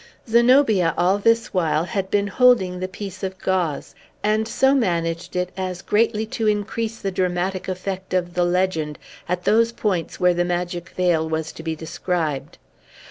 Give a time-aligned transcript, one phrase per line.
[0.27, 3.93] Zenobia, all this while, had been holding the piece of gauze,
[4.23, 8.97] and so managed it as greatly to increase the dramatic effect of the legend
[9.29, 12.57] at those points where the magic veil was to be described.